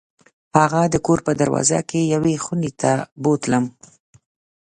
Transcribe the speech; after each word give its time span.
هغه 0.59 0.81
د 0.93 0.95
کور 1.05 1.19
په 1.27 1.31
دروازه 1.41 1.79
کې 1.89 2.09
یوې 2.13 2.35
خونې 2.43 2.71
ته 2.81 2.91
بوتلم. 3.23 3.65